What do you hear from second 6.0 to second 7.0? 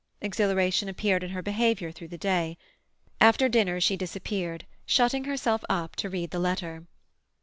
read the letter.